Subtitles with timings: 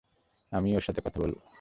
[0.51, 1.41] আমি ওর সাথে কথা বলবো।